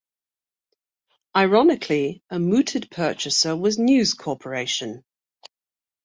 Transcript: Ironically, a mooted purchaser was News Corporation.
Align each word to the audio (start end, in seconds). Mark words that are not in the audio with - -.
Ironically, 1.35 2.23
a 2.31 2.39
mooted 2.39 2.89
purchaser 2.89 3.55
was 3.55 3.77
News 3.77 4.15
Corporation. 4.15 5.03